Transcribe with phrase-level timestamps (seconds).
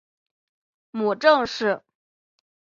[0.89, 1.83] 母郑氏。